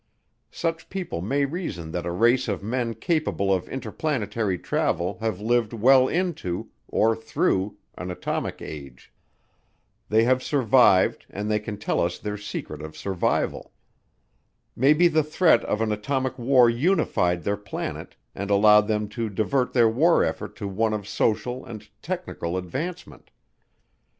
[0.49, 5.73] Such people may reason that a race of men capable of interplanetary travel have lived
[5.73, 9.13] well into, or through, an atomic age.
[10.09, 13.73] They have survived and they can tell us their secret of survival.
[14.75, 19.73] Maybe the threat of an atomic war unified their planet and allowed them to divert
[19.73, 23.29] their war effort to one of social and technical advancement.